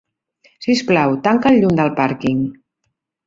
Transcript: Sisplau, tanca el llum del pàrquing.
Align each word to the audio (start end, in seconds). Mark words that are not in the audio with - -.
Sisplau, 0.65 1.11
tanca 1.27 1.51
el 1.53 1.59
llum 1.65 1.77
del 1.81 1.93
pàrquing. 2.01 2.39